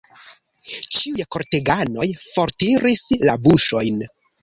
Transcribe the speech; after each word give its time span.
Ĉiuj 0.95 1.27
korteganoj 1.35 2.09
fortiris 2.25 3.07
la 3.29 3.41
buŝojn. 3.47 4.05